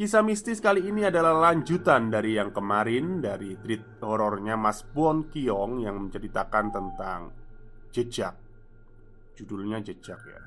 [0.00, 5.84] Kisah mistis kali ini adalah lanjutan dari yang kemarin Dari treat horornya Mas Bon Kiong
[5.84, 7.20] Yang menceritakan tentang
[7.92, 8.32] jejak.
[9.36, 10.40] Judulnya jejak ya.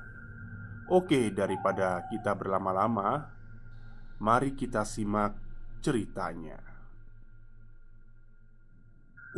[0.90, 3.30] Oke, daripada kita berlama-lama
[4.18, 5.38] Mari kita simak
[5.78, 6.58] ceritanya.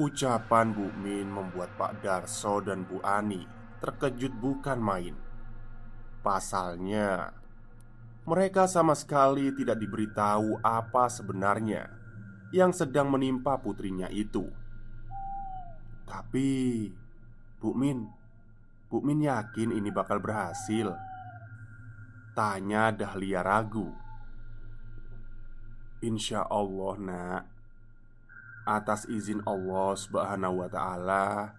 [0.01, 3.45] Ucapan Bu Min membuat Pak Darso dan Bu Ani
[3.84, 5.12] terkejut bukan main.
[6.25, 7.36] Pasalnya
[8.27, 11.87] mereka sama sekali tidak diberitahu apa sebenarnya
[12.51, 14.51] yang sedang menimpa putrinya itu.
[16.07, 16.91] Tapi,
[17.63, 18.07] Bu Min,
[18.91, 20.95] Bu Min yakin ini bakal berhasil.
[22.35, 23.91] Tanya Dahlia ragu.
[26.03, 27.45] Insya Allah, Nak.
[28.67, 31.55] Atas izin Allah Subhanahu wa Ta'ala,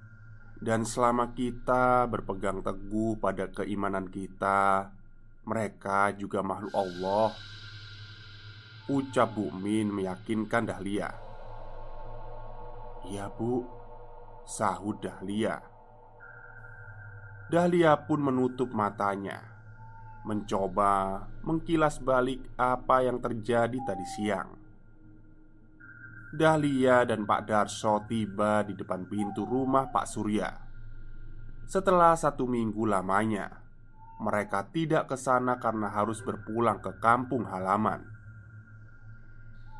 [0.59, 4.91] dan selama kita berpegang teguh pada keimanan kita,
[5.47, 7.31] mereka juga makhluk Allah.
[8.91, 11.07] Ucap Bu Min meyakinkan Dahlia.
[13.07, 13.63] Iya bu.
[14.43, 15.59] Sahut Dahlia.
[17.47, 19.39] Dahlia pun menutup matanya.
[20.27, 24.51] Mencoba mengkilas balik apa yang terjadi tadi siang.
[26.35, 30.51] Dahlia dan Pak Darso tiba di depan pintu rumah Pak Surya.
[31.63, 33.66] Setelah satu minggu lamanya
[34.17, 38.01] mereka tidak ke sana karena harus berpulang ke kampung halaman.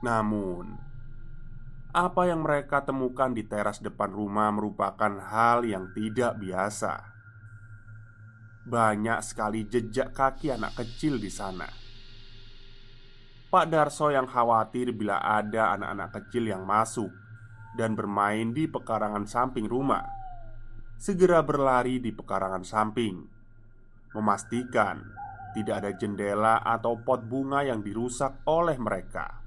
[0.06, 0.78] Namun,
[1.90, 7.18] apa yang mereka temukan di teras depan rumah merupakan hal yang tidak biasa.
[8.68, 11.66] Banyak sekali jejak kaki anak kecil di sana.
[13.48, 17.10] Pak Darso yang khawatir bila ada anak-anak kecil yang masuk
[17.80, 20.04] dan bermain di pekarangan samping rumah,
[21.00, 23.37] segera berlari di pekarangan samping
[24.18, 25.18] memastikan
[25.54, 29.42] tidak ada jendela atau pot bunga yang dirusak oleh mereka.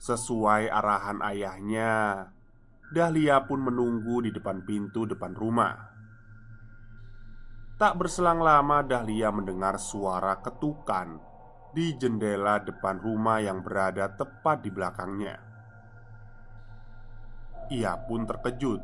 [0.00, 2.24] Sesuai arahan ayahnya,
[2.88, 5.76] Dahlia pun menunggu di depan pintu depan rumah.
[7.76, 11.20] Tak berselang lama, Dahlia mendengar suara ketukan
[11.72, 15.36] di jendela depan rumah yang berada tepat di belakangnya.
[17.70, 18.82] Ia pun terkejut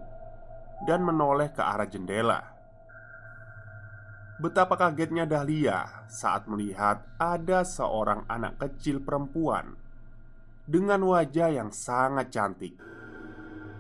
[0.87, 2.56] dan menoleh ke arah jendela.
[4.37, 9.73] Betapa kagetnya Dahlia saat melihat ada seorang anak kecil perempuan
[10.69, 12.77] dengan wajah yang sangat cantik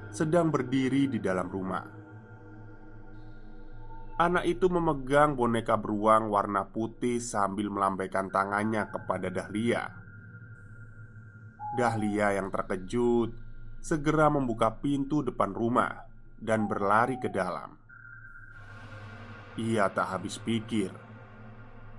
[0.08, 1.84] sedang berdiri di dalam rumah.
[4.16, 9.92] Anak itu memegang boneka beruang warna putih sambil melambaikan tangannya kepada Dahlia.
[11.76, 13.36] Dahlia yang terkejut
[13.84, 16.08] segera membuka pintu depan rumah
[16.40, 17.85] dan berlari ke dalam.
[19.56, 20.92] Ia tak habis pikir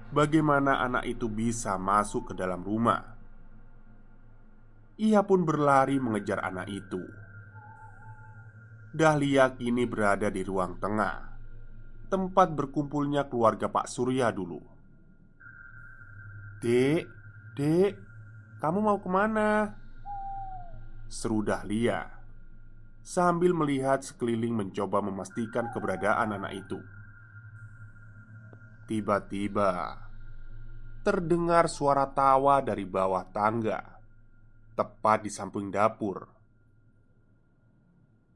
[0.07, 3.19] Bagaimana anak itu bisa masuk ke dalam rumah.
[4.95, 7.03] Ia pun berlari mengejar anak itu.
[8.95, 11.27] Dahlia kini berada di ruang tengah
[12.07, 14.63] Tempat berkumpulnya keluarga Pak Surya dulu.
[16.63, 17.03] Dek,
[17.59, 17.91] dek,
[18.63, 19.75] kamu mau ke mana?
[21.11, 22.07] Seru Dahlia
[23.03, 26.79] Sambil melihat sekeliling mencoba memastikan keberadaan anak itu
[28.87, 29.99] Tiba-tiba
[31.03, 33.83] terdengar suara tawa dari bawah tangga,
[34.79, 36.23] tepat di samping dapur.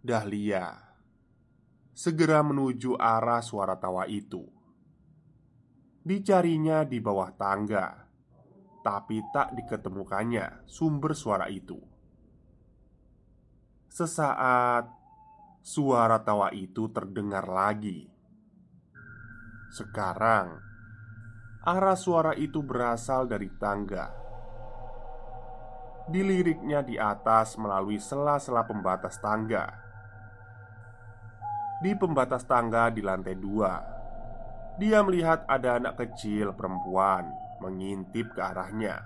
[0.03, 0.92] Dahlia
[1.95, 4.44] segera menuju arah suara tawa itu.
[6.03, 7.88] Dicarinya di bawah tangga,
[8.83, 11.80] tapi tak diketemukannya sumber suara itu.
[13.88, 14.83] Sesaat
[15.63, 18.11] suara tawa itu terdengar lagi.
[19.71, 20.59] Sekarang
[21.63, 24.12] arah suara itu berasal dari tangga.
[26.12, 29.71] Diliriknya di atas melalui sela-sela pembatas tangga.
[31.79, 33.79] Di pembatas tangga di lantai dua,
[34.75, 37.31] dia melihat ada anak kecil perempuan
[37.63, 39.00] mengintip ke arahnya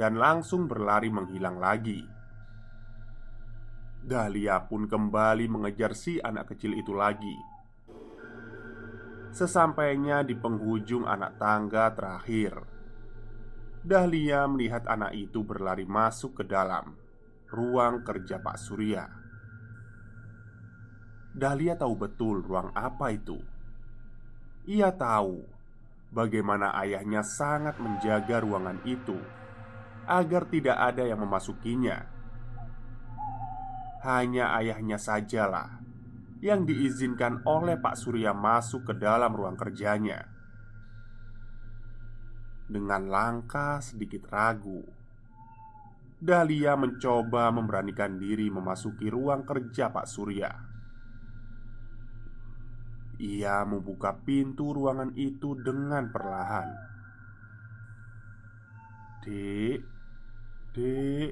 [0.00, 2.08] dan langsung berlari menghilang lagi.
[4.00, 7.52] Dahlia pun kembali mengejar si anak kecil itu lagi
[9.34, 12.54] Sesampainya di penghujung anak tangga terakhir,
[13.82, 16.94] Dahlia melihat anak itu berlari masuk ke dalam
[17.50, 19.04] ruang kerja Pak Surya.
[21.34, 23.42] Dahlia tahu betul ruang apa itu.
[24.70, 25.42] Ia tahu
[26.14, 29.18] bagaimana ayahnya sangat menjaga ruangan itu
[30.06, 32.06] agar tidak ada yang memasukinya.
[34.06, 35.83] Hanya ayahnya sajalah
[36.42, 40.26] yang diizinkan oleh Pak Surya masuk ke dalam ruang kerjanya.
[42.64, 44.80] Dengan langkah sedikit ragu,
[46.24, 50.50] Dahlia mencoba memberanikan diri memasuki ruang kerja Pak Surya.
[53.20, 56.68] Ia membuka pintu ruangan itu dengan perlahan.
[59.22, 59.78] "Dek,
[60.72, 61.30] Dek,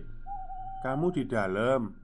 [0.85, 2.02] kamu di dalam?"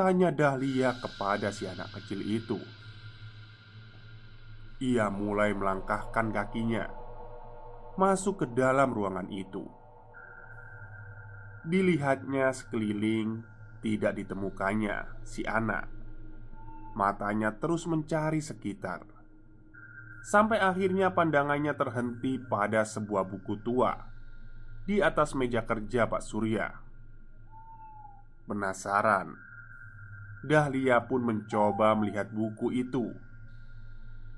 [0.00, 2.56] Tanya Dahlia kepada si anak kecil itu.
[4.80, 6.88] Ia mulai melangkahkan kakinya
[8.00, 9.68] Masuk ke dalam ruangan itu.
[11.68, 13.44] Dilihatnya sekeliling
[13.84, 15.84] Tidak ditemukannya si anak.
[16.96, 19.04] Matanya terus mencari sekitar.
[20.24, 24.00] Sampai akhirnya pandangannya terhenti pada sebuah buku tua
[24.88, 26.72] Di atas meja kerja Pak Surya.
[28.48, 29.49] Penasaran
[30.40, 33.12] Dahlia pun mencoba melihat buku itu.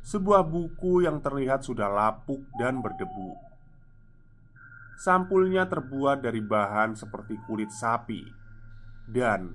[0.03, 3.39] Sebuah buku yang terlihat sudah lapuk dan berdebu.
[4.99, 8.27] Sampulnya terbuat dari bahan seperti kulit sapi,
[9.07, 9.55] dan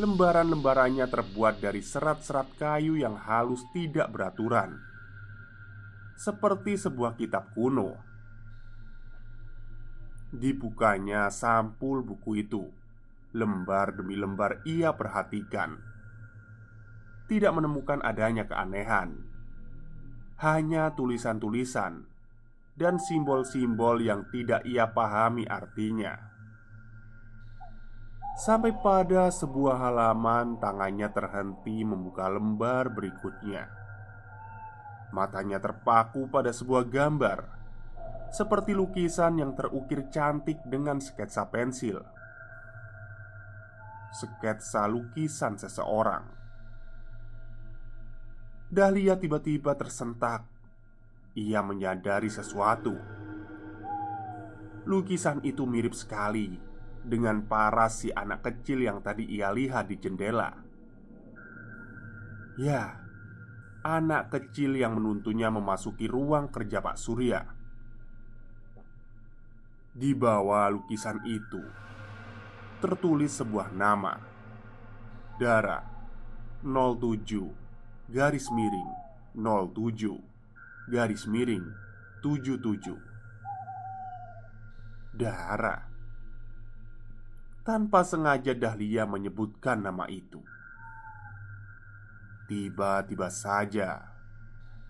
[0.00, 4.80] lembaran-lembarannya terbuat dari serat-serat kayu yang halus tidak beraturan,
[6.16, 8.00] seperti sebuah kitab kuno.
[10.32, 12.81] Dibukanya sampul buku itu
[13.32, 15.80] Lembar demi lembar ia perhatikan.
[17.32, 19.24] Tidak menemukan adanya keanehan.
[20.36, 22.04] Hanya tulisan-tulisan
[22.76, 26.12] Dan simbol-simbol yang tidak ia pahami artinya.
[28.36, 33.68] Sampai pada sebuah halaman tangannya terhenti membuka lembar berikutnya.
[35.12, 37.44] Matanya terpaku pada sebuah gambar
[38.32, 42.00] Seperti lukisan yang terukir cantik dengan sketsa pensil
[44.12, 46.28] sketsa lukisan seseorang.
[48.68, 50.44] Dahlia tiba-tiba tersentak.
[51.32, 52.92] Ia menyadari sesuatu.
[54.84, 56.60] Lukisan itu mirip sekali
[57.00, 60.52] dengan paras si anak kecil yang tadi ia lihat di jendela.
[62.60, 63.00] Ya,
[63.80, 67.40] anak kecil yang menuntunnya memasuki ruang kerja Pak Surya.
[69.92, 71.60] Di bawah lukisan itu
[72.82, 74.18] tertulis sebuah nama.
[75.38, 75.86] Dara
[76.66, 78.90] 07 garis miring
[79.38, 81.62] 07 garis miring
[82.26, 85.78] 77 Dara.
[87.62, 90.42] Tanpa sengaja Dahlia menyebutkan nama itu.
[92.50, 94.10] Tiba-tiba saja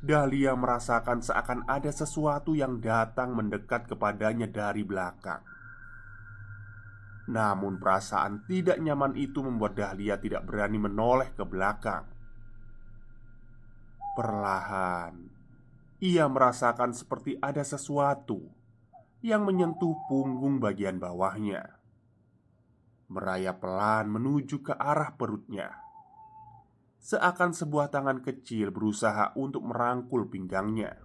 [0.01, 5.53] Dahlia merasakan seakan ada sesuatu yang datang mendekat kepadanya dari belakang
[7.31, 12.11] namun perasaan tidak nyaman itu membuat Dahlia tidak berani menoleh ke belakang.
[14.13, 15.15] Perlahan
[16.03, 18.51] Ia merasakan seperti ada sesuatu
[19.23, 21.79] Yang menyentuh punggung bagian bawahnya.
[23.07, 25.71] Merayap pelan menuju ke arah perutnya.
[26.99, 30.99] Seakan sebuah tangan kecil berusaha untuk merangkul pinggangnya.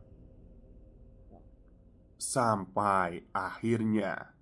[2.18, 4.37] Sampai akhirnya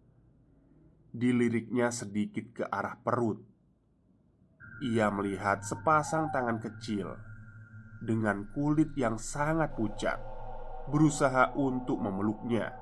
[1.16, 3.40] Diliriknya sedikit ke arah perut
[4.84, 7.16] Ia melihat sepasang tangan kecil
[8.04, 10.36] Dengan kulit yang sangat pucat
[10.90, 12.74] berusaha untuk memeluknya.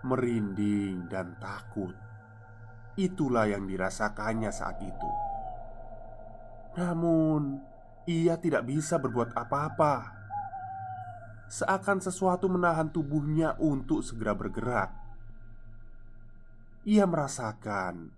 [0.00, 1.92] Merinding dan takut,
[2.96, 5.10] itulah yang dirasakannya saat itu.
[6.80, 7.60] Namun,
[8.08, 10.16] ia tidak bisa berbuat apa-apa.
[11.50, 15.09] Seakan sesuatu menahan tubuhnya untuk segera bergerak.
[16.84, 18.12] Ia merasakan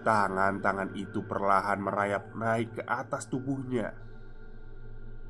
[0.00, 4.10] tangan-tangan itu perlahan merayap naik ke atas tubuhnya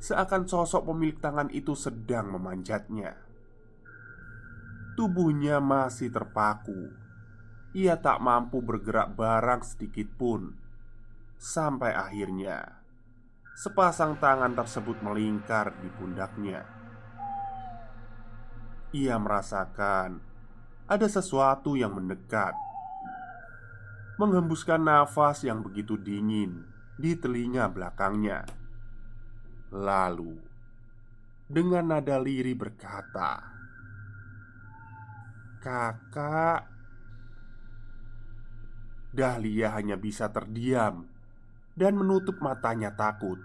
[0.00, 3.20] seakan sosok pemilik tangan itu sedang memanjatnya.
[4.96, 6.88] Tubuhnya masih terpaku.
[7.76, 10.56] Ia tak mampu bergerak barang sedikit pun.
[11.36, 12.80] Sampai akhirnya
[13.54, 16.64] sepasang tangan tersebut melingkar di pundaknya.
[18.90, 20.29] Ia merasakan
[20.90, 22.50] ada sesuatu yang mendekat,
[24.18, 26.66] menghembuskan nafas yang begitu dingin
[26.98, 28.42] di telinga belakangnya.
[29.70, 30.34] Lalu,
[31.46, 33.38] dengan nada lirih berkata,
[35.62, 36.66] "Kakak."
[39.14, 41.06] Dahlia hanya bisa terdiam
[41.78, 43.38] dan menutup matanya takut.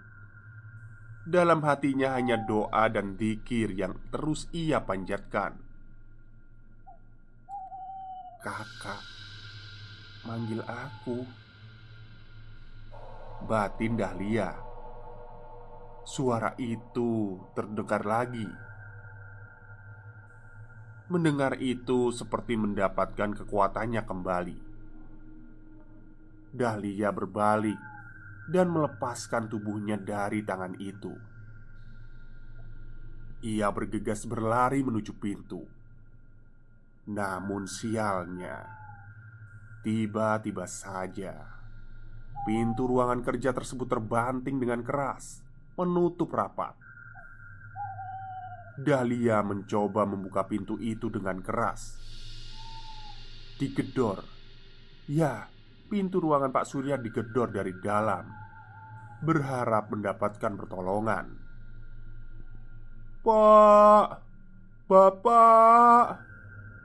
[1.22, 5.65] Dalam hatinya hanya doa dan dikir yang terus ia panjatkan.
[8.46, 9.02] Kakak,
[10.22, 11.26] manggil aku.
[13.42, 14.54] Batin Dahlia
[16.06, 18.46] Suara itu terdengar lagi.
[21.10, 24.58] Mendengar itu seperti mendapatkan kekuatannya kembali.
[26.54, 27.82] Dahlia berbalik
[28.46, 31.18] dan melepaskan tubuhnya dari tangan itu.
[33.42, 35.75] Ia bergegas berlari menuju pintu.
[37.06, 38.66] Namun sialnya,
[39.86, 41.56] tiba-tiba saja
[42.42, 45.46] pintu ruangan kerja tersebut terbanting dengan keras
[45.78, 46.74] menutup rapat.
[48.76, 51.96] Dahlia mencoba membuka pintu itu dengan keras.
[53.56, 54.20] Digedor,
[55.08, 55.48] ya,
[55.88, 58.28] pintu ruangan Pak Surya digedor dari dalam,
[59.24, 61.26] berharap mendapatkan pertolongan.
[63.24, 64.06] Pak,
[64.84, 66.25] Bapak,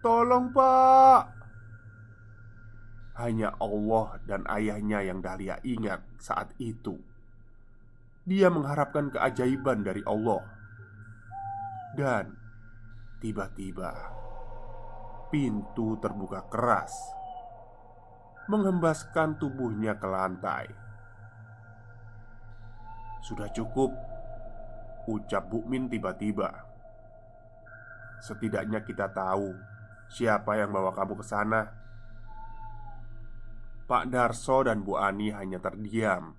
[0.01, 1.23] tolong, Pak.
[3.21, 6.97] Hanya Allah dan ayahnya yang Dahlia ingat saat itu.
[8.25, 10.41] Dia mengharapkan keajaiban dari Allah,
[11.97, 12.33] dan
[13.17, 13.93] tiba-tiba
[15.29, 16.93] pintu terbuka keras,
[18.45, 20.65] menghembaskan tubuhnya ke lantai.
[23.25, 23.89] "Sudah cukup,"
[25.09, 26.49] ucap Bukmin tiba-tiba.
[28.21, 29.70] "Setidaknya kita tahu
[30.11, 31.61] siapa yang bawa kamu ke sana."
[33.87, 36.31] Pak Darso dan Bu Ani hanya terdiam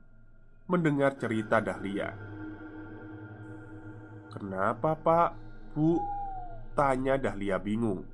[0.68, 2.08] mendengar cerita Dahlia.
[4.32, 5.30] "Kenapa, Pak?
[5.76, 6.00] Bu?"
[6.72, 8.08] tanya Dahlia bingung.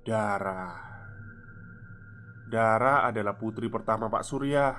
[0.00, 0.72] "Dara.
[2.48, 4.72] Dara adalah putri pertama Pak Surya."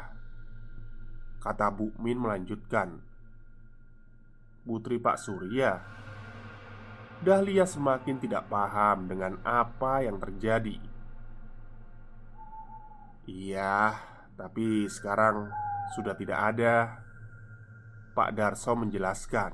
[1.37, 2.97] Kata Bu Min melanjutkan.
[4.65, 5.77] "Putri Pak Surya?"
[7.19, 10.79] Dahlia semakin tidak paham dengan apa yang terjadi.
[13.27, 13.99] Iya,
[14.39, 15.51] tapi sekarang
[15.99, 17.03] sudah tidak ada.
[18.15, 19.51] Pak Darso menjelaskan.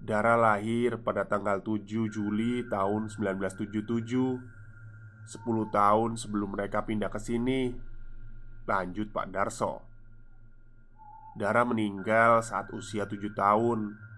[0.00, 7.76] Dara lahir pada tanggal 7 Juli tahun 1977 10 tahun sebelum mereka pindah ke sini.
[8.64, 9.84] Lanjut Pak Darso.
[11.36, 14.11] Dara meninggal saat usia 7 tahun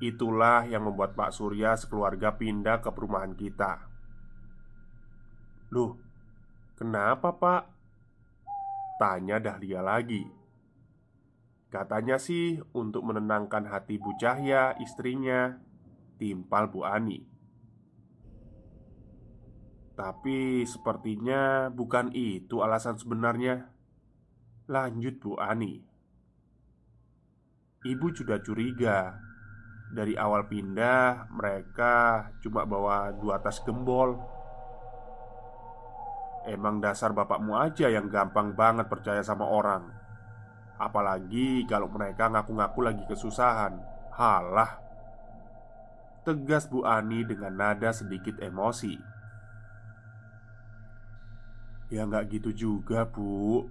[0.00, 3.84] Itulah yang membuat Pak Surya sekeluarga pindah ke perumahan kita.
[5.70, 6.10] Loh,
[6.80, 7.68] Kenapa pak?
[8.96, 10.24] Tanya Dahlia lagi.
[11.68, 15.60] Katanya sih untuk menenangkan hati Bu Cahya istrinya
[16.16, 17.20] Timpal Bu Ani.
[19.92, 23.68] Tapi sepertinya bukan itu alasan sebenarnya.
[24.64, 25.84] Lanjut Bu Ani.
[27.84, 29.20] Ibu sudah curiga
[29.90, 34.14] Dari awal pindah mereka cuma bawa dua tas gembol.
[36.46, 39.90] Emang dasar bapakmu aja yang gampang banget percaya sama orang.
[40.78, 43.82] Apalagi kalau mereka ngaku-ngaku lagi kesusahan.
[44.14, 44.78] Halah.
[46.22, 48.94] Tegas Bu Ani dengan nada sedikit emosi.
[51.90, 53.66] Ya nggak gitu juga bu.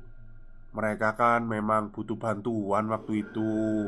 [0.76, 3.88] Mereka kan memang butuh bantuan waktu itu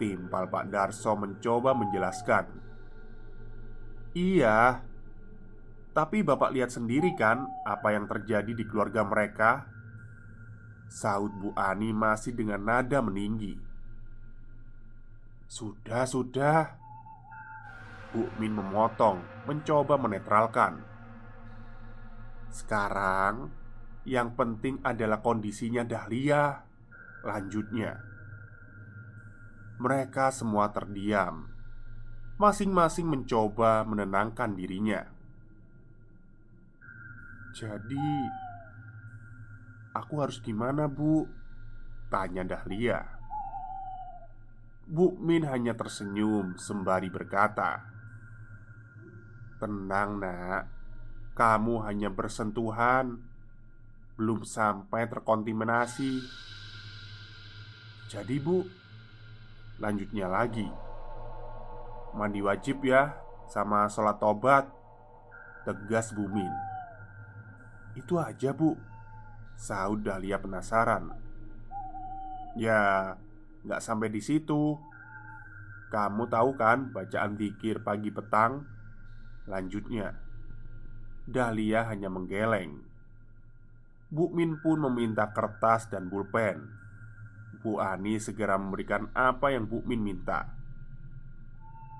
[0.00, 2.48] Timpal Pak Darso mencoba menjelaskan.
[4.16, 4.90] Iya
[5.90, 9.66] tapi bapak lihat sendiri kan apa yang terjadi di keluarga mereka?
[10.86, 13.58] Saud Bu Ani masih dengan nada meninggi.
[15.50, 16.78] Sudah, sudah.
[18.10, 20.82] Bu Min memotong Mencoba menetralkan.
[22.50, 23.50] Sekarang
[24.06, 26.64] Yang penting adalah kondisinya Dahlia.
[27.22, 28.09] Lanjutnya
[29.80, 31.48] Mereka semua terdiam.
[32.36, 35.08] Masing-masing mencoba menenangkan dirinya.
[37.56, 38.06] Jadi
[39.90, 41.26] Aku harus gimana bu?
[42.12, 43.02] Tanya Dahlia.
[44.86, 47.82] Bu Min hanya tersenyum sembari berkata
[49.58, 50.64] Tenang nak.
[51.34, 53.18] Kamu hanya bersentuhan.
[54.14, 56.22] Belum sampai terkontaminasi.
[58.10, 58.79] Jadi bu
[59.80, 60.68] Lanjutnya lagi.
[62.12, 63.16] Mandi wajib ya
[63.48, 64.68] Sama sholat tobat
[65.64, 66.52] Tegas Bu Min.
[67.96, 68.76] Itu aja bu.
[69.60, 71.12] Saud Dahlia penasaran.
[72.56, 73.12] Ya
[73.66, 74.78] nggak sampai di situ.
[75.92, 78.64] Kamu tahu kan bacaan dikir pagi petang?
[79.50, 80.16] Lanjutnya.
[81.28, 82.80] Dahlia hanya menggeleng.
[84.08, 86.79] Bu Min pun meminta kertas dan pulpen
[87.60, 90.48] Bu Ani segera memberikan apa yang Bu Min minta.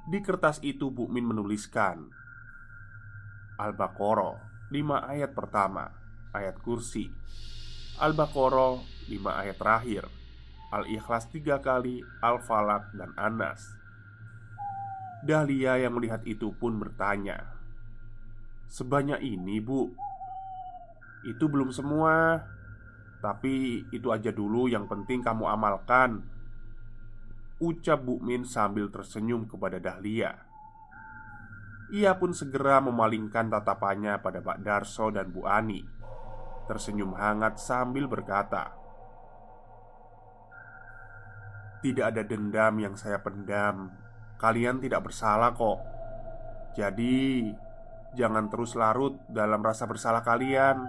[0.09, 2.09] Di kertas itu Bu Min menuliskan
[3.61, 5.93] Al-Baqarah 5 ayat pertama
[6.33, 7.13] Ayat kursi.
[8.01, 8.81] Al-Baqarah
[9.13, 10.05] 5 ayat terakhir
[10.73, 13.77] Al-Ikhlas 3 kali Al-Falak dan Anas.
[15.21, 17.61] Dahlia yang melihat itu pun bertanya
[18.71, 19.91] Sebanyak ini bu?
[21.27, 22.47] Itu belum semua
[23.21, 26.25] Tapi itu aja dulu yang penting kamu amalkan.
[27.61, 30.33] Ucap Bu Min sambil tersenyum kepada Dahlia.
[31.93, 35.85] Ia pun segera memalingkan tatapannya pada Pak Darso dan Bu Ani.
[36.65, 38.79] Tersenyum hangat sambil berkata
[41.83, 43.93] Tidak ada dendam yang saya pendam.
[44.41, 45.81] Kalian tidak bersalah kok.
[46.77, 47.51] Jadi
[48.11, 50.83] Jangan terus larut dalam rasa bersalah kalian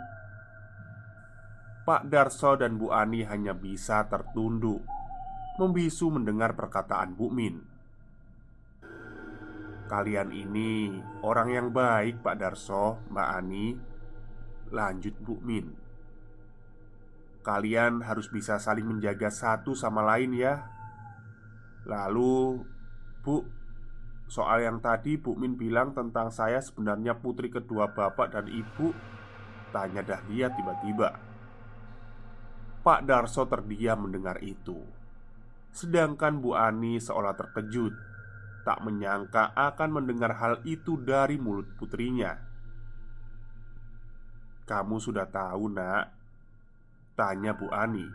[1.81, 4.85] Pak Darso dan Bu Ani hanya bisa tertunduk.
[5.57, 7.57] Membisu mendengar perkataan Bu Min.
[9.89, 10.93] Kalian ini
[11.25, 13.67] orang yang baik Pak Darso, Mbak Ani.
[14.69, 15.73] Lanjut Bu Min.
[17.41, 20.61] Kalian harus bisa saling menjaga satu sama lain ya.
[21.89, 22.61] Lalu,
[23.25, 23.41] Bu,
[24.29, 28.93] soal yang tadi Bu Min bilang tentang saya sebenarnya putri kedua bapak dan ibu.
[29.73, 31.30] Tanya Dahlia tiba-tiba
[32.81, 34.81] Pak Darso terdiam mendengar itu.
[35.69, 37.93] Sedangkan Bu Ani seolah terkejut
[38.61, 42.37] Tak menyangka akan mendengar hal itu dari mulut putrinya.
[44.69, 46.13] Kamu sudah tahu nak?
[47.17, 48.05] Tanya Bu Ani.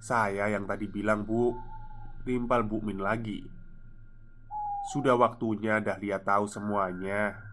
[0.00, 1.52] Saya yang tadi bilang bu
[2.24, 3.44] Timpal Bu Min lagi.
[4.96, 7.49] Sudah waktunya Dahlia tahu semuanya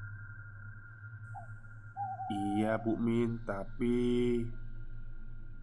[2.27, 4.43] Iya Bu Min Tapi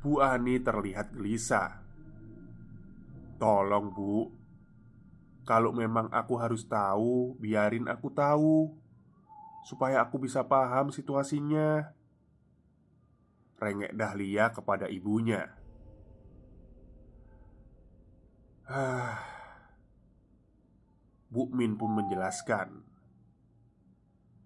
[0.01, 1.85] Bu Ani terlihat gelisah.
[3.37, 4.33] Tolong Bu.
[5.45, 8.73] Kalau memang aku harus tahu Biarin aku tahu
[9.65, 11.93] Supaya aku bisa paham situasinya.
[13.57, 15.49] Rengek Dahlia kepada ibunya.
[21.33, 22.94] Bu Min pun menjelaskan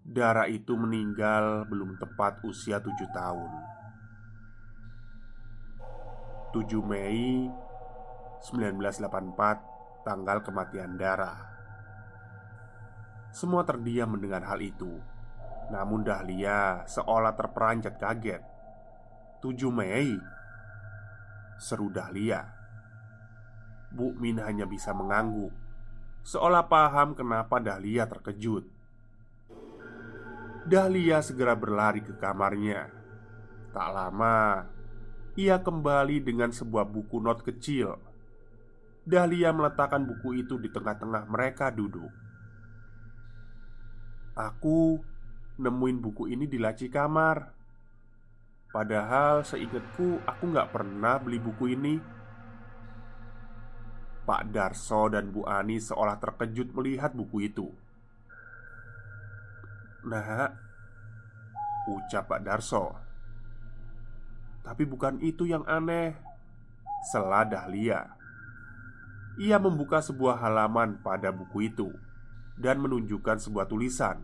[0.09, 3.53] Dara itu meninggal belum tepat usia tujuh tahun.
[6.49, 7.45] 7 Mei
[8.41, 11.37] 1984 Tanggal kematian Dara.
[13.37, 14.97] Semua terdiam mendengar hal itu.
[15.69, 18.41] Namun Dahlia seolah terperanjat kaget.
[19.45, 20.17] 7 Mei?
[21.61, 22.49] Seru Dahlia.
[23.93, 25.53] Bu Min hanya bisa mengangguk
[26.21, 28.78] Seolah paham kenapa Dahlia terkejut
[30.69, 32.93] Dahlia segera berlari ke kamarnya.
[33.73, 34.69] Tak lama
[35.33, 37.97] Ia kembali dengan sebuah buku not kecil.
[39.09, 42.13] Dahlia meletakkan buku itu di tengah-tengah mereka duduk.
[44.37, 45.01] Aku
[45.57, 47.55] nemuin buku ini di laci kamar.
[48.69, 51.95] Padahal seingatku aku nggak pernah beli buku ini.
[54.29, 57.88] Pak Darso dan Bu Ani seolah terkejut melihat buku itu.
[60.07, 60.55] Nah,
[61.91, 62.95] ucap Pak Darso.
[64.63, 66.15] Tapi bukan itu yang aneh.
[67.11, 68.15] Selah Dahlia.
[69.39, 71.95] Ia membuka sebuah halaman pada buku itu
[72.59, 74.19] dan menunjukkan sebuah tulisan.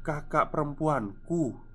[0.04, 1.71] kakak perempuanku.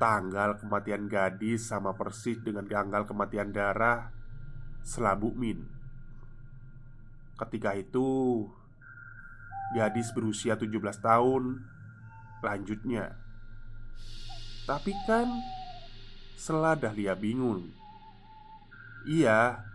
[0.00, 4.08] Tanggal kematian gadis sama persis dengan tanggal kematian darah
[4.80, 5.68] Selabu Min.
[7.36, 8.48] Ketika itu,
[9.76, 10.72] Gadis berusia 17
[11.04, 11.60] tahun
[12.40, 13.12] Lanjutnya.
[14.64, 15.28] Tapi kan
[16.32, 17.68] Setelah Dahlia bingung.
[19.04, 19.68] Iya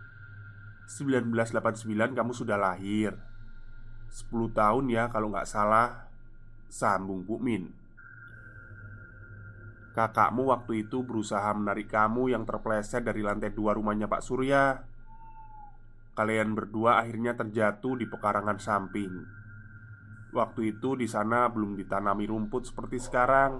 [0.90, 1.86] 1989
[2.18, 3.14] kamu sudah lahir.
[4.10, 6.10] 10 tahun ya kalau nggak salah
[6.66, 7.85] Sambung Bu Min
[9.96, 14.76] Kakakmu waktu itu berusaha menarik kamu yang terpleset dari lantai dua rumahnya Pak Surya
[16.12, 19.24] Kalian berdua akhirnya terjatuh di pekarangan samping
[20.36, 23.56] Waktu itu di sana belum ditanami rumput seperti sekarang.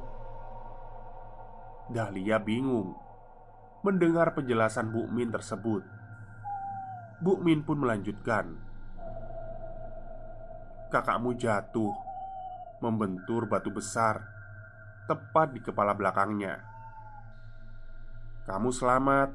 [1.88, 2.92] Dahlia bingung
[3.80, 5.80] mendengar penjelasan Bu Min tersebut.
[7.24, 8.60] Bu Min pun melanjutkan,
[10.92, 11.96] "Kakakmu jatuh,
[12.84, 14.35] membentur batu besar
[15.06, 16.60] tepat di kepala belakangnya.
[18.46, 19.34] Kamu selamat,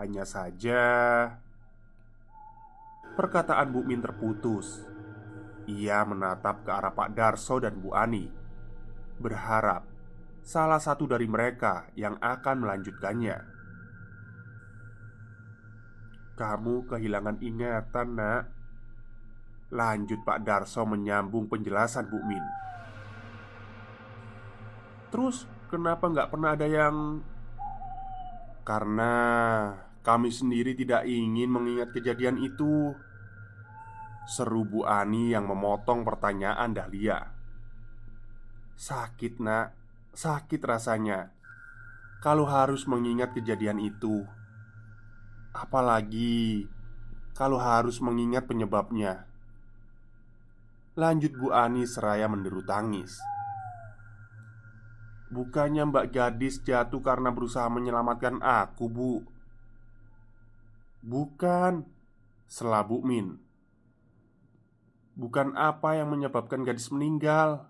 [0.00, 0.82] hanya saja."
[3.12, 4.88] Perkataan Bu Min terputus
[5.70, 8.26] ia menatap ke arah Pak Darso dan Bu Ani
[9.22, 9.86] Berharap
[10.42, 13.36] Salah satu dari mereka yang akan melanjutkannya
[16.34, 18.42] Kamu kehilangan ingatan nak
[19.70, 22.42] Lanjut Pak Darso menyambung penjelasan Bu Min
[25.12, 27.20] Terus kenapa nggak pernah ada yang
[28.62, 29.12] Karena
[30.06, 32.96] kami sendiri tidak ingin mengingat kejadian itu.
[34.22, 37.26] Seru Bu Ani yang memotong pertanyaan Dahlia.
[38.78, 39.74] Sakit nak,
[40.14, 41.34] sakit rasanya.
[42.22, 44.22] Kalau harus mengingat kejadian itu
[45.50, 46.70] Apalagi
[47.34, 49.26] Kalau harus mengingat penyebabnya.
[50.94, 53.18] Lanjut Bu Ani seraya menderu tangis
[55.32, 59.14] Bukannya mbak gadis jatuh karena berusaha menyelamatkan aku bu?
[61.00, 61.88] Bukan.
[62.52, 63.40] Selabu Min.
[65.16, 67.64] Bukan apa yang menyebabkan gadis meninggal.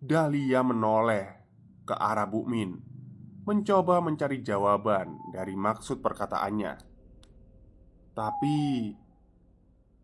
[0.00, 1.44] Dahlia menoleh
[1.84, 2.78] ke arah Bu Min
[3.42, 6.78] Mencoba mencari jawaban dari maksud perkataannya.
[8.14, 8.56] Tapi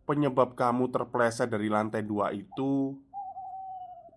[0.04, 2.92] Penyebab kamu terpleset dari lantai dua itu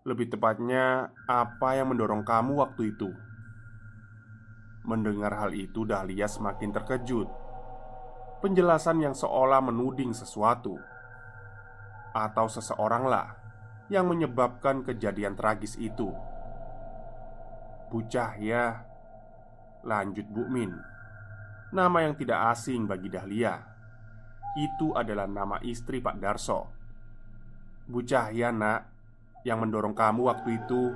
[0.08, 3.12] Lebih tepatnya Apa yang mendorong kamu waktu itu
[4.88, 7.28] Mendengar hal itu Dahlia semakin terkejut
[8.40, 10.80] Penjelasan yang seolah menuding sesuatu
[12.18, 13.38] atau seseoranglah
[13.88, 16.12] yang menyebabkan kejadian tragis itu.
[17.88, 18.84] Bu Cahya,
[19.86, 20.76] lanjut Bu Min,
[21.72, 23.56] nama yang tidak asing bagi Dahlia.
[24.58, 26.68] Itu adalah nama istri Pak Darso.
[27.88, 28.97] Bu Cahya, nak,
[29.48, 30.92] yang mendorong kamu waktu itu,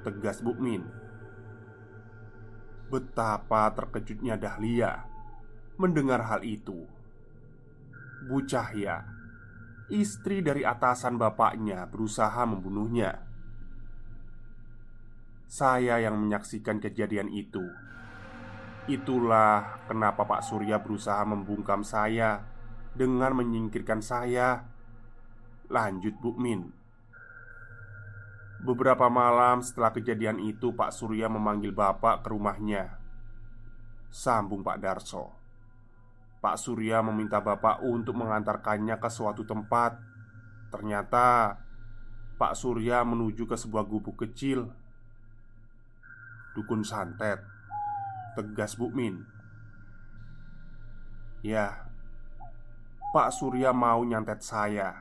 [0.00, 0.80] tegas Bu Min.
[2.88, 5.04] Betapa terkejutnya Dahlia
[5.76, 6.88] mendengar hal itu.
[8.24, 9.04] Bu Cahya
[9.92, 13.20] istri dari atasan bapaknya berusaha membunuhnya.
[15.44, 17.62] Saya yang menyaksikan kejadian itu.
[18.88, 22.48] Itulah kenapa Pak Surya berusaha membungkam saya
[22.96, 24.64] dengan menyingkirkan saya.
[25.68, 26.83] Lanjut Bu Min.
[28.64, 32.96] Beberapa malam setelah kejadian itu Pak Surya memanggil Bapak ke rumahnya
[34.08, 35.44] Sambung Pak Darso
[36.44, 39.96] Pak Surya meminta bapak untuk mengantarkannya ke suatu tempat.
[40.68, 41.56] Ternyata
[42.36, 44.68] Pak Surya menuju ke sebuah gubuk kecil.
[46.52, 47.40] Dukun santet,
[48.36, 49.24] tegas Bu Min.
[51.40, 51.88] Ya,
[53.16, 55.00] Pak Surya mau nyantet saya.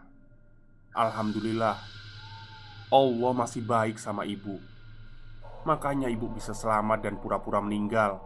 [0.95, 1.75] Alhamdulillah,
[2.91, 4.59] Allah masih baik sama ibu.
[5.63, 8.19] Makanya ibu bisa selamat dan pura-pura meninggal.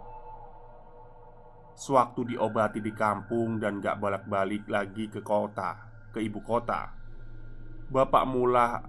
[1.78, 5.78] Sewaktu diobati di kampung dan gak bolak-balik lagi ke kota,
[6.10, 6.90] ke ibu kota
[7.94, 8.82] Bapak mula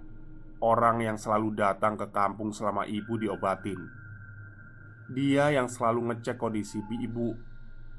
[0.65, 3.77] orang yang selalu datang ke kampung selama ibu diobatin
[5.13, 7.37] Dia yang selalu ngecek kondisi ibu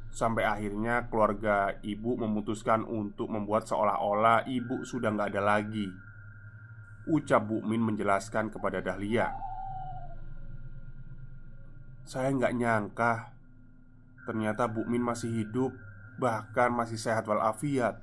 [0.09, 6.08] Sampai akhirnya keluarga ibu memutuskan untuk membuat seolah-olah ibu sudah gak ada lagi
[7.09, 9.33] Ucap Bu Min menjelaskan kepada Dahlia.
[12.05, 13.13] Saya nggak nyangka
[14.25, 15.73] Ternyata Bu Min masih hidup
[16.17, 18.01] Bahkan masih sehat walafiat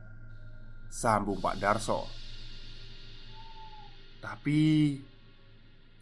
[0.90, 2.06] Sambung Pak Darso.
[4.22, 4.62] Tapi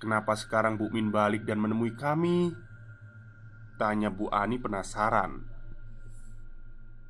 [0.04, 2.52] Kenapa sekarang Bu Min balik dan menemui kami?
[3.80, 5.40] Tanya Bu Ani penasaran.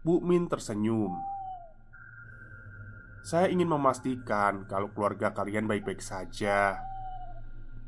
[0.07, 1.34] Bu Min tersenyum
[3.25, 6.77] Saya ingin memastikan kalau keluarga kalian baik-baik saja.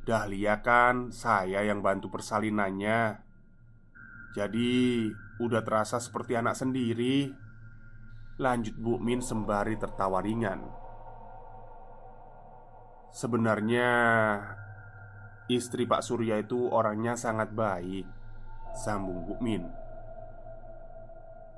[0.08, 3.20] Dahlia kan saya yang bantu persalinannya.
[4.32, 5.04] Jadi
[5.36, 7.28] udah terasa seperti anak sendiri.
[8.40, 10.64] Lanjut Bu Min sembari tertawa ringan.
[13.12, 13.90] Sebenarnya
[15.52, 18.08] Istri Pak Surya itu orangnya sangat baik.
[18.72, 19.85] Sambung Bu Min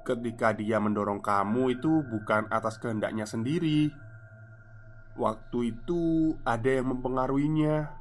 [0.08, 3.92] Ketika dia mendorong kamu itu bukan atas kehendaknya sendiri.
[5.20, 7.92] Waktu itu ada yang mempengaruhinya.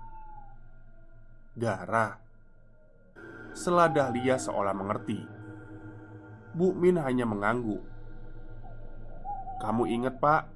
[1.52, 2.16] Darah
[3.52, 5.20] Setelah Dahlia seolah mengerti.
[6.56, 7.84] Bu Min hanya mengangguk.
[9.60, 10.48] Kamu ingat pak?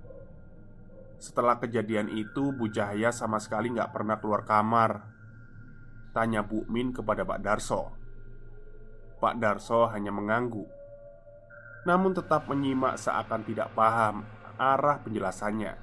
[1.20, 5.04] Setelah kejadian itu Bu Cahaya sama sekali nggak pernah keluar kamar.
[6.16, 7.92] Tanya Bu Min kepada Pak Darso.
[9.20, 10.80] Pak Darso hanya mengangguk
[11.88, 14.26] Namun tetap menyimak seakan tidak paham
[14.62, 15.74] arah penjelasannya.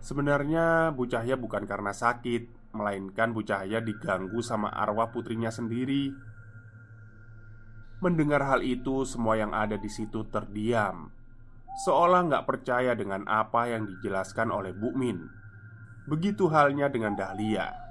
[0.00, 6.14] Sebenarnya Bu Cahaya bukan karena sakit Melainkan Bu Cahaya diganggu sama arwah putrinya sendiri.
[8.00, 11.10] Mendengar hal itu, semua yang ada di situ terdiam.
[11.84, 15.18] Seolah nggak percaya dengan apa yang dijelaskan oleh Bu Min.
[16.06, 17.89] Begitu halnya dengan Dahlia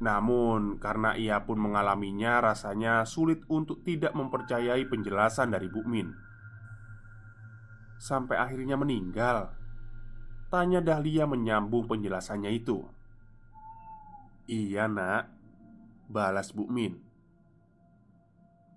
[0.00, 6.08] Namun karena ia pun mengalaminya Rasanya sulit untuk tidak mempercayai penjelasan dari Bu Min
[8.00, 9.52] Sampai akhirnya meninggal
[10.48, 12.80] Tanya Dahlia menyambung penjelasannya itu
[14.48, 15.28] Iya nak
[16.08, 16.96] Balas Bu Min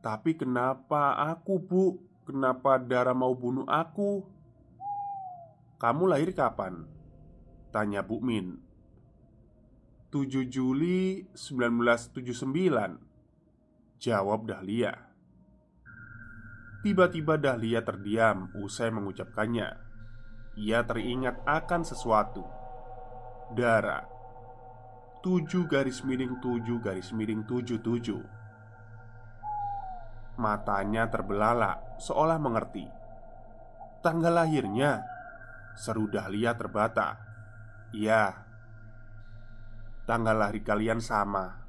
[0.03, 1.85] Tapi kenapa aku bu?
[2.27, 4.23] Kenapa Dara mau bunuh aku?
[5.79, 6.83] Kamu lahir kapan?
[7.71, 8.72] Tanya Bu Min
[10.13, 14.93] 7 Juli 1979 Jawab Dahlia.
[16.85, 19.73] Tiba-tiba Dahlia terdiam usai mengucapkannya.
[20.61, 22.45] Ia teringat akan sesuatu.
[23.57, 24.05] Dara.
[25.25, 27.81] 7 garis miring 7 garis miring 77
[30.37, 32.85] Matanya terbelalak seolah mengerti.
[34.05, 35.01] Tanggal lahirnya?
[35.73, 37.17] Seru Dahlia terbata.
[37.97, 38.42] Iya
[40.03, 41.63] Tanggal lahir kalian sama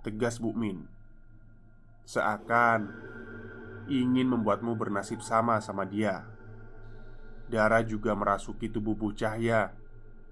[0.00, 0.88] Tegas Bu Min.
[2.08, 2.88] Seakan
[3.92, 6.24] Ingin membuatmu bernasib sama sama dia.
[7.52, 9.76] Darah juga merasuki tubuh Bu Cahya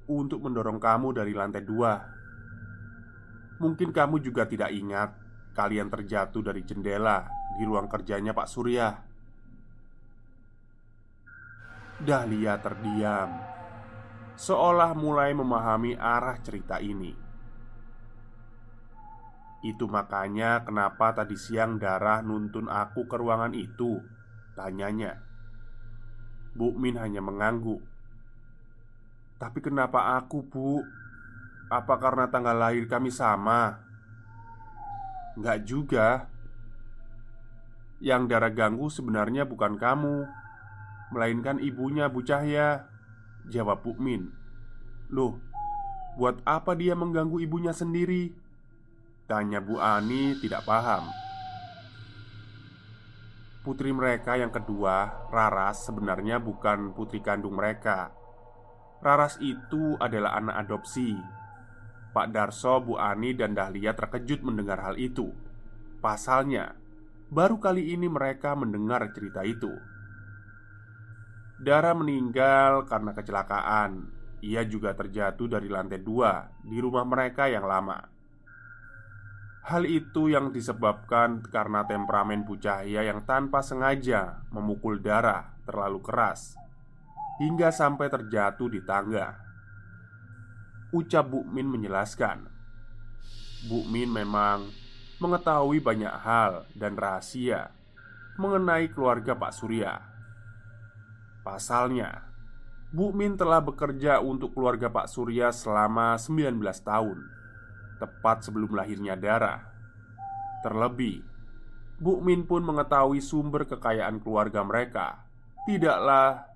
[0.08, 2.00] Untuk mendorong kamu dari lantai dua.
[3.60, 5.12] Mungkin kamu juga tidak ingat
[5.52, 7.28] Kalian terjatuh dari jendela
[7.60, 8.88] Di ruang kerjanya Pak Surya.
[12.00, 13.36] Dahlia terdiam
[14.32, 17.23] Seolah mulai memahami arah cerita ini
[19.64, 23.96] Itu makanya kenapa tadi siang Darah nuntun aku ke ruangan itu
[24.52, 25.16] Tanyanya
[26.52, 27.80] Bu Min hanya mengangguk
[29.40, 30.84] Tapi kenapa aku bu?
[31.72, 33.80] Apa karena tanggal lahir kami sama?
[35.32, 36.28] Enggak juga
[38.04, 40.28] Yang darah ganggu sebenarnya bukan kamu
[41.08, 42.84] Melainkan ibunya Bu Cahya
[43.48, 44.28] Jawab Bu Min
[45.08, 45.40] Loh,
[46.20, 48.43] buat apa dia mengganggu ibunya sendiri?
[49.24, 51.08] Tanya Bu Ani tidak paham
[53.64, 58.12] Putri mereka yang kedua, Raras, sebenarnya bukan putri kandung mereka
[59.00, 61.16] Raras itu adalah anak adopsi
[62.14, 65.34] Pak Darso, Bu Ani, dan Dahlia terkejut mendengar hal itu.
[65.98, 66.78] Pasalnya,
[67.26, 69.74] baru kali ini mereka mendengar cerita itu.
[71.58, 74.14] Dara meninggal karena kecelakaan.
[74.46, 78.13] Ia juga terjatuh dari lantai dua di rumah mereka yang lama.
[79.64, 86.52] Hal itu yang disebabkan karena temperamen Bu Cahya yang tanpa sengaja memukul darah terlalu keras
[87.40, 89.40] hingga sampai terjatuh di tangga.
[90.92, 92.44] Ucap Bu Min menjelaskan.
[93.64, 94.68] Bu Min memang
[95.16, 97.72] mengetahui banyak hal dan rahasia
[98.36, 99.96] mengenai keluarga Pak Surya.
[101.40, 102.28] Pasalnya
[102.92, 106.52] Bu Min telah bekerja untuk keluarga Pak Surya selama 19
[106.84, 107.43] tahun
[108.00, 109.60] Tepat sebelum lahirnya Dara
[110.66, 111.22] Terlebih
[112.00, 115.24] Bu Min pun mengetahui sumber kekayaan keluarga mereka
[115.64, 116.54] Tidaklah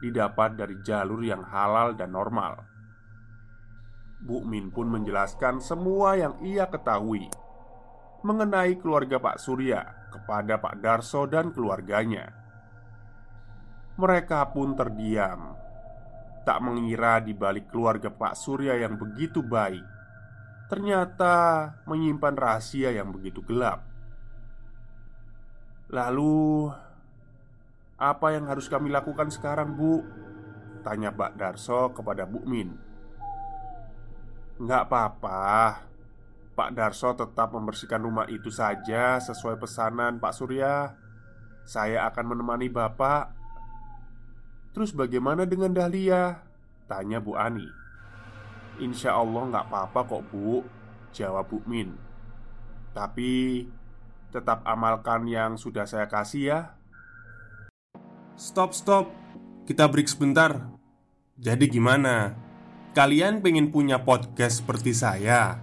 [0.00, 2.64] didapat dari jalur yang halal dan normal.
[4.20, 7.28] Bu Min pun menjelaskan semua yang ia ketahui
[8.24, 9.80] mengenai keluarga Pak Surya
[10.12, 12.32] kepada Pak Darso dan keluarganya.
[13.96, 15.56] Mereka pun terdiam,
[16.44, 19.84] tak mengira di balik keluarga Pak Surya yang begitu baik,
[20.70, 23.82] ternyata menyimpan rahasia yang begitu gelap.
[25.90, 26.70] Lalu,
[27.98, 30.06] apa yang harus kami lakukan sekarang, Bu?
[30.86, 32.78] Tanya Pak Darso kepada Bu Min.
[34.60, 35.40] Nggak apa-apa
[36.52, 41.00] Pak Darso tetap membersihkan rumah itu saja sesuai pesanan Pak Surya
[41.64, 43.32] Saya akan menemani Bapak
[44.76, 46.44] Terus bagaimana dengan Dahlia?
[46.84, 47.79] Tanya Bu Ani
[48.80, 50.64] Insya Allah nggak apa-apa kok Bu
[51.12, 51.92] Jawab Bu Min
[52.96, 53.62] Tapi
[54.30, 56.60] Tetap amalkan yang sudah saya kasih ya.
[58.38, 59.10] Stop, stop.
[59.66, 60.70] Kita break sebentar.
[61.34, 62.38] Jadi gimana?
[62.94, 65.58] Kalian pengen punya podcast seperti saya?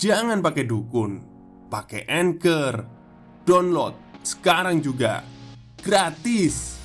[0.00, 1.20] Jangan pakai dukun,
[1.68, 2.88] pakai anchor,
[3.44, 3.94] download
[4.24, 5.20] sekarang juga.
[5.84, 6.83] Gratis.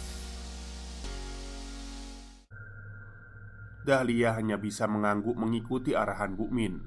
[3.90, 6.78] Dahlia hanya bisa mengangguk mengikuti arahan Bu Min.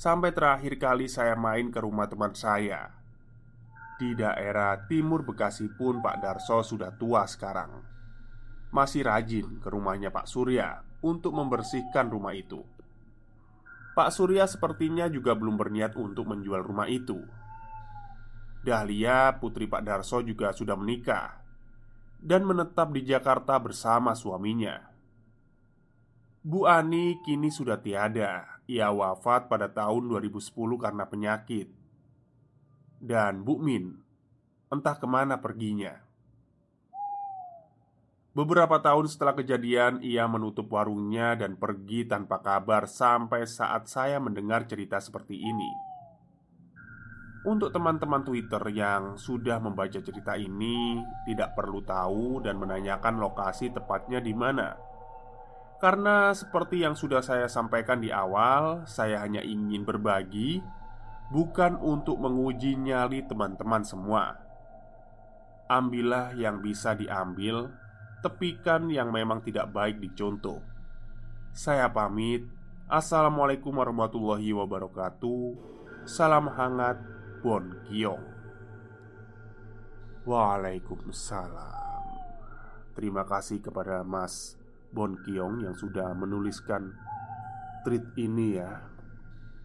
[0.00, 2.96] Sampai terakhir kali saya main ke rumah teman saya
[4.00, 7.84] di daerah timur Bekasi pun Pak Darso sudah tua sekarang.
[8.72, 12.64] Masih rajin ke rumahnya Pak Surya untuk membersihkan rumah itu.
[13.92, 17.20] Pak Surya sepertinya juga belum berniat untuk menjual rumah itu.
[18.64, 21.44] Dahlia, putri Pak Darso, juga sudah menikah
[22.24, 24.89] dan menetap di Jakarta bersama suaminya.
[26.40, 28.64] Bu Ani kini sudah tiada.
[28.64, 30.48] Ia wafat pada tahun 2010
[30.80, 31.68] karena penyakit.
[32.96, 34.00] Dan Bu Min
[34.70, 35.98] entah ke mana perginya.
[38.30, 44.70] Beberapa tahun setelah kejadian, ia menutup warungnya dan pergi tanpa kabar sampai saat saya mendengar
[44.70, 45.70] cerita seperti ini.
[47.42, 54.22] Untuk teman-teman Twitter yang sudah membaca cerita ini, tidak perlu tahu dan menanyakan lokasi tepatnya
[54.22, 54.89] di mana.
[55.80, 60.60] Karena seperti yang sudah saya sampaikan di awal, saya hanya ingin berbagi,
[61.32, 64.36] bukan untuk menguji nyali teman-teman semua.
[65.72, 67.72] Ambillah yang bisa diambil
[68.20, 70.60] tepikan yang memang tidak baik dicontoh.
[71.56, 72.44] Saya pamit.
[72.84, 75.56] Assalamualaikum warahmatullahi wabarakatuh.
[76.04, 77.00] Salam hangat,
[77.40, 78.20] Bon Kiong.
[80.28, 82.04] Waalaikumsalam.
[82.92, 84.59] Terima kasih kepada Mas
[84.90, 86.94] Bon Kiong yang sudah menuliskan
[87.86, 88.82] tweet ini ya.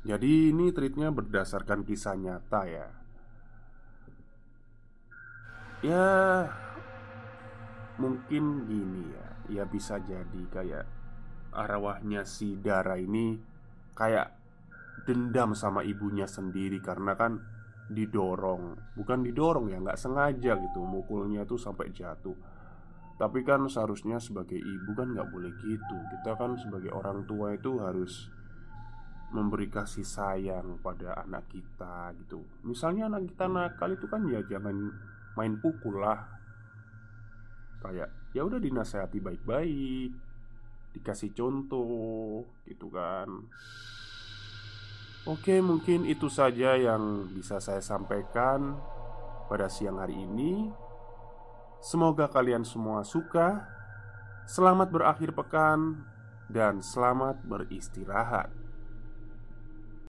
[0.06, 2.88] Jadi ini tweetnya berdasarkan kisah nyata ya.
[5.86, 6.14] Ya,
[7.96, 9.28] Mungkin gini ya
[9.62, 10.86] Ya bisa jadi kayak
[11.56, 13.40] Arwahnya si Dara ini
[13.96, 14.36] Kayak
[15.08, 17.40] dendam sama ibunya sendiri Karena kan
[17.88, 22.36] didorong Bukan didorong ya nggak sengaja gitu Mukulnya tuh sampai jatuh
[23.15, 25.97] Tapi kan seharusnya sebagai ibu kan nggak boleh gitu.
[26.12, 28.28] Kita kan sebagai orang tua itu harus
[29.32, 32.43] memberi kasih sayang pada anak kita gitu.
[32.67, 34.75] Misalnya anak kita nakal itu kan ya jangan
[35.39, 36.28] main pukul lah.
[37.80, 40.12] Kayak ya udah dinasehati baik-baik
[40.95, 43.28] dikasih contoh gitu kan.
[45.25, 48.78] Oke mungkin itu saja yang bisa saya sampaikan
[49.49, 50.69] pada siang hari ini
[51.86, 53.62] Semoga kalian semua suka
[54.50, 56.02] Selamat berakhir pekan
[56.50, 58.50] Dan selamat beristirahat